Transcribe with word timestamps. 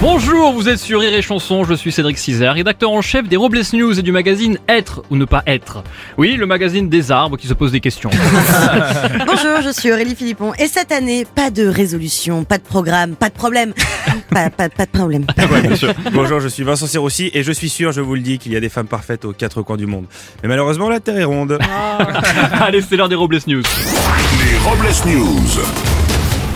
Bonjour, 0.00 0.52
vous 0.52 0.68
êtes 0.68 0.78
sur 0.78 1.00
Rire 1.00 1.12
et 1.12 1.22
Chanson, 1.22 1.64
je 1.64 1.74
suis 1.74 1.90
Cédric 1.90 2.18
Cizer, 2.18 2.54
rédacteur 2.54 2.92
en 2.92 3.02
chef 3.02 3.28
des 3.28 3.36
Robles 3.36 3.60
News 3.72 3.98
et 3.98 4.02
du 4.02 4.12
magazine 4.12 4.56
Être 4.68 5.02
ou 5.10 5.16
ne 5.16 5.24
pas 5.24 5.42
être. 5.44 5.82
Oui, 6.16 6.36
le 6.36 6.46
magazine 6.46 6.88
des 6.88 7.10
arbres 7.10 7.36
qui 7.36 7.48
se 7.48 7.54
pose 7.54 7.72
des 7.72 7.80
questions. 7.80 8.10
Bonjour, 9.26 9.60
je 9.60 9.72
suis 9.72 9.90
Aurélie 9.90 10.14
Philippon 10.14 10.52
et 10.56 10.68
cette 10.68 10.92
année, 10.92 11.26
pas 11.34 11.50
de 11.50 11.66
résolution, 11.66 12.44
pas 12.44 12.58
de 12.58 12.62
programme, 12.62 13.16
pas 13.16 13.28
de 13.28 13.34
problème. 13.34 13.74
Pas, 14.30 14.50
pas, 14.50 14.68
pas 14.68 14.84
de 14.84 14.90
problème. 14.90 15.24
Ouais, 15.50 15.62
bien 15.62 15.74
sûr. 15.74 15.94
Bonjour, 16.12 16.38
je 16.38 16.48
suis 16.48 16.62
Vincent 16.62 16.86
Serroussi 16.86 17.30
et 17.32 17.42
je 17.42 17.50
suis 17.50 17.70
sûr, 17.70 17.92
je 17.92 18.02
vous 18.02 18.14
le 18.14 18.20
dis, 18.20 18.38
qu'il 18.38 18.52
y 18.52 18.56
a 18.56 18.60
des 18.60 18.68
femmes 18.68 18.86
parfaites 18.86 19.24
aux 19.24 19.32
quatre 19.32 19.62
coins 19.62 19.78
du 19.78 19.86
monde. 19.86 20.04
Mais 20.42 20.50
malheureusement, 20.50 20.90
la 20.90 21.00
Terre 21.00 21.16
est 21.16 21.24
ronde. 21.24 21.58
Allez, 22.60 22.82
c'est 22.82 22.96
l'heure 22.96 23.08
des 23.08 23.14
Robles 23.14 23.38
News. 23.46 23.62
Les 23.62 24.58
Robles 24.58 24.88
News. 25.06 25.97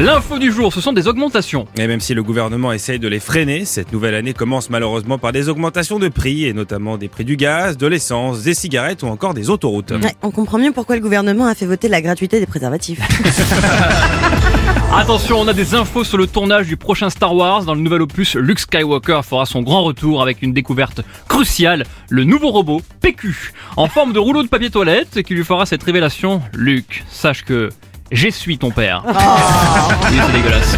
L'info 0.00 0.40
du 0.40 0.50
jour, 0.50 0.72
ce 0.72 0.80
sont 0.80 0.92
des 0.92 1.06
augmentations. 1.06 1.68
Et 1.76 1.86
même 1.86 2.00
si 2.00 2.14
le 2.14 2.24
gouvernement 2.24 2.72
essaye 2.72 2.98
de 2.98 3.06
les 3.06 3.20
freiner, 3.20 3.64
cette 3.64 3.92
nouvelle 3.92 4.16
année 4.16 4.34
commence 4.34 4.68
malheureusement 4.68 5.18
par 5.18 5.30
des 5.30 5.48
augmentations 5.48 6.00
de 6.00 6.08
prix, 6.08 6.46
et 6.46 6.52
notamment 6.52 6.96
des 6.96 7.06
prix 7.06 7.24
du 7.24 7.36
gaz, 7.36 7.76
de 7.76 7.86
l'essence, 7.86 8.42
des 8.42 8.54
cigarettes 8.54 9.04
ou 9.04 9.06
encore 9.06 9.34
des 9.34 9.50
autoroutes. 9.50 9.92
Ouais, 9.92 10.16
on 10.22 10.32
comprend 10.32 10.58
mieux 10.58 10.72
pourquoi 10.72 10.96
le 10.96 11.00
gouvernement 11.00 11.46
a 11.46 11.54
fait 11.54 11.66
voter 11.66 11.86
la 11.86 12.02
gratuité 12.02 12.40
des 12.40 12.46
préservatifs. 12.46 12.98
Attention, 14.96 15.38
on 15.38 15.46
a 15.46 15.52
des 15.52 15.76
infos 15.76 16.02
sur 16.02 16.18
le 16.18 16.26
tournage 16.26 16.66
du 16.66 16.76
prochain 16.76 17.08
Star 17.08 17.32
Wars. 17.32 17.64
Dans 17.64 17.74
le 17.76 17.80
nouvel 17.80 18.02
opus, 18.02 18.34
Luke 18.34 18.58
Skywalker 18.58 19.20
fera 19.22 19.46
son 19.46 19.62
grand 19.62 19.84
retour 19.84 20.22
avec 20.22 20.42
une 20.42 20.52
découverte 20.52 21.02
cruciale, 21.28 21.84
le 22.08 22.24
nouveau 22.24 22.50
robot 22.50 22.82
PQ, 23.00 23.52
en 23.76 23.86
forme 23.86 24.12
de 24.12 24.18
rouleau 24.18 24.42
de 24.42 24.48
papier 24.48 24.70
toilette, 24.70 25.22
qui 25.22 25.34
lui 25.34 25.44
fera 25.44 25.66
cette 25.66 25.84
révélation. 25.84 26.42
Luke, 26.52 27.04
sache 27.08 27.44
que 27.44 27.70
j'essuie 28.14 28.56
ton 28.58 28.70
père. 28.70 29.02
Oui, 30.10 30.18
c'est 30.26 30.32
dégueulasse. 30.32 30.76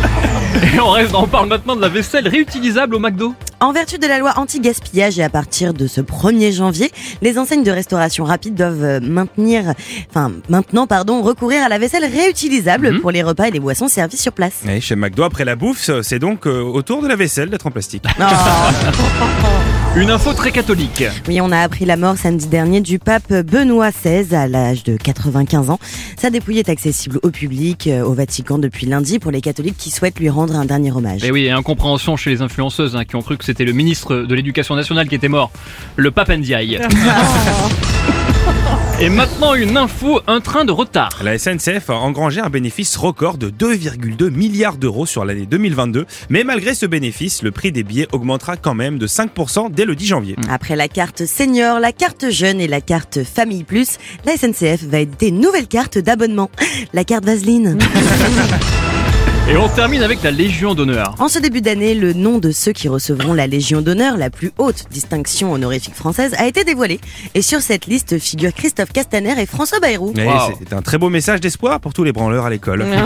Et 0.75 0.81
on 0.81 0.89
reste, 0.91 1.15
on 1.15 1.27
parle 1.27 1.49
maintenant 1.49 1.77
de 1.77 1.83
la 1.83 1.89
vaisselle 1.89 2.27
réutilisable 2.29 2.95
au 2.95 2.99
McDo. 2.99 3.35
En 3.61 3.73
vertu 3.73 3.99
de 3.99 4.07
la 4.07 4.19
loi 4.19 4.33
anti-gaspillage 4.37 5.19
et 5.19 5.23
à 5.23 5.29
partir 5.29 5.75
de 5.75 5.87
ce 5.87 6.01
1er 6.01 6.53
janvier, 6.55 6.91
les 7.21 7.39
enseignes 7.39 7.63
de 7.63 7.71
restauration 7.71 8.25
rapide 8.25 8.55
doivent 8.55 8.83
euh, 8.85 9.01
maintenir, 9.03 9.75
enfin 10.11 10.33
maintenant 10.49 10.87
pardon, 10.87 11.21
recourir 11.23 11.63
à 11.63 11.69
la 11.69 11.79
vaisselle 11.79 12.05
réutilisable 12.05 12.93
Mhm. 12.93 13.01
pour 13.01 13.11
les 13.11 13.23
repas 13.23 13.45
et 13.49 13.51
les 13.51 13.61
boissons 13.61 13.89
servis 13.89 14.17
sur 14.17 14.33
place. 14.33 14.63
Et 14.69 14.81
chez 14.81 14.97
McDo, 14.97 15.25
après 15.25 15.45
la 15.45 15.57
bouffe, 15.57 15.91
c'est 16.03 16.19
donc 16.19 16.47
euh, 16.47 16.63
autour 16.63 17.03
de 17.03 17.09
la 17.09 17.17
vaisselle 17.17 17.51
d'être 17.51 17.67
en 17.67 17.71
plastique. 17.71 18.05
Une 19.97 20.11
info 20.11 20.35
très 20.35 20.53
catholique. 20.53 21.05
Oui, 21.27 21.41
on 21.41 21.51
a 21.51 21.59
appris 21.61 21.87
la 21.87 21.97
mort 21.97 22.19
samedi 22.19 22.49
dernier 22.49 22.83
du 22.83 22.99
pape 22.99 23.33
Benoît 23.33 23.91
XVI 23.93 24.35
à 24.35 24.47
l'âge 24.47 24.85
de 24.85 24.99
95 24.99 25.71
ans. 25.71 25.79
Sa 26.19 26.29
dépouille 26.29 26.59
est 26.59 26.69
accessible 26.69 27.19
au 27.23 27.31
public 27.31 27.87
euh, 27.87 28.05
au 28.05 28.13
Vatican 28.13 28.59
depuis 28.59 28.85
lundi 28.85 29.19
pour 29.19 29.31
les 29.31 29.41
catholiques 29.41 29.79
qui 29.79 29.91
souhaitent 29.91 30.21
lui 30.21 30.29
rendre 30.29 30.55
un 30.55 30.67
dernier 30.67 30.93
hommage. 30.93 31.25
Et 31.25 31.31
oui, 31.31 31.47
et 31.47 31.51
incompréhension 31.51 32.19
chez 32.19 32.29
les 32.29 32.43
influenceuses 32.43 32.95
hein, 32.95 33.07
qui 33.07 33.17
ont 33.17 33.23
cru 33.23 33.39
que 33.39 33.45
c'était 33.45 33.65
le 33.65 33.73
ministre 33.73 34.17
de 34.17 34.35
l'Éducation 34.35 34.77
nationale 34.77 35.09
qui 35.09 35.15
était 35.15 35.29
mort, 35.29 35.51
le 35.97 36.11
pape 36.11 36.29
Ndiaye. 36.29 36.79
Et 39.07 39.09
maintenant 39.09 39.55
une 39.55 39.77
info, 39.77 40.21
un 40.27 40.41
train 40.41 40.65
de 40.65 40.73
retard. 40.73 41.21
La 41.23 41.39
SNCF 41.39 41.91
a 41.91 41.95
engrangé 41.95 42.41
un 42.41 42.51
bénéfice 42.51 42.97
record 42.97 43.39
de 43.39 43.51
2,2 43.51 44.31
milliards 44.31 44.79
d'euros 44.79 45.07
sur 45.07 45.25
l'année 45.25 45.47
2022. 45.47 46.07
Mais 46.29 46.43
malgré 46.43 46.75
ce 46.75 46.87
bénéfice, 46.87 47.45
le 47.45 47.53
prix 47.53 47.71
des 47.71 47.85
billets 47.85 48.09
augmentera 48.11 48.57
quand 48.57 48.75
même 48.75 48.99
de 48.99 49.07
5% 49.07 49.71
dès 49.71 49.85
le 49.85 49.95
10 49.95 50.07
janvier. 50.07 50.37
Après 50.51 50.75
la 50.75 50.89
carte 50.89 51.25
senior, 51.25 51.79
la 51.79 51.93
carte 51.93 52.31
jeune 52.31 52.61
et 52.61 52.67
la 52.67 52.81
carte 52.81 53.23
famille 53.23 53.63
plus, 53.63 53.99
la 54.25 54.37
SNCF 54.37 54.83
va 54.83 54.99
éditer 54.99 55.29
une 55.29 55.39
nouvelle 55.39 55.69
carte 55.69 55.99
d'abonnement, 55.99 56.51
la 56.93 57.05
carte 57.05 57.27
Vaseline. 57.27 57.79
Et 59.49 59.57
on 59.57 59.69
termine 59.69 60.03
avec 60.03 60.25
la 60.25 60.33
Légion 60.33 60.75
d'honneur. 60.75 61.15
En 61.21 61.29
ce 61.29 61.39
début 61.39 61.61
d'année, 61.61 61.95
le 61.95 62.13
nom 62.13 62.39
de 62.39 62.51
ceux 62.51 62.73
qui 62.73 62.89
recevront 62.89 63.33
la 63.33 63.47
Légion 63.47 63.81
d'honneur, 63.81 64.17
la 64.17 64.29
plus 64.29 64.51
haute 64.59 64.87
distinction 64.91 65.53
honorifique 65.53 65.95
française, 65.95 66.35
a 66.37 66.47
été 66.47 66.65
dévoilé. 66.65 66.99
Et 67.37 67.43
sur 67.43 67.61
cette 67.61 67.87
liste 67.87 68.19
figurent 68.19 68.53
Christophe 68.53 68.93
Castaner 68.93 69.41
et 69.41 69.47
François 69.47 69.79
Bayrou. 69.79 70.13
Wow. 70.17 70.53
C'est 70.59 70.73
un 70.73 70.83
très 70.83 70.99
beau 70.99 71.11
message 71.11 71.41
d'espoir 71.41 71.79
pour 71.79 71.93
tous 71.93 72.03
les 72.03 72.13
branleurs 72.13 72.45
à 72.45 72.51
l'école. 72.51 72.85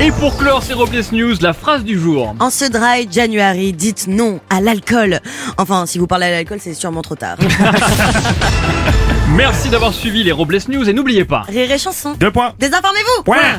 Et 0.00 0.12
pour 0.12 0.36
clore 0.36 0.62
ces 0.62 0.74
Robles 0.74 1.02
News, 1.10 1.34
la 1.40 1.52
phrase 1.52 1.82
du 1.82 1.98
jour. 1.98 2.36
En 2.38 2.50
ce 2.50 2.64
dry 2.64 3.08
January, 3.10 3.72
dites 3.72 4.06
non 4.06 4.38
à 4.48 4.60
l'alcool. 4.60 5.18
Enfin, 5.56 5.86
si 5.86 5.98
vous 5.98 6.06
parlez 6.06 6.26
à 6.26 6.30
l'alcool, 6.30 6.58
c'est 6.60 6.74
sûrement 6.74 7.02
trop 7.02 7.16
tard. 7.16 7.36
Merci 9.34 9.70
d'avoir 9.70 9.92
suivi 9.92 10.22
les 10.22 10.30
Robles 10.30 10.60
News 10.68 10.88
et 10.88 10.92
n'oubliez 10.92 11.24
pas. 11.24 11.40
Rire 11.48 11.72
et 11.72 11.78
chanson. 11.78 12.14
Deux 12.20 12.30
points. 12.30 12.52
Désinformez-vous 12.60 13.24
Point. 13.24 13.58